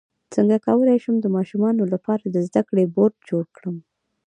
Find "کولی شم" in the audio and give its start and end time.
0.67-1.15